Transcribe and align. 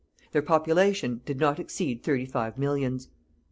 Their 0.31 0.41
population 0.41 1.21
did 1.27 1.39
not 1.39 1.59
exceed 1.59 2.01
thirty 2.01 2.25
five 2.25 2.57
millions. 2.57 3.09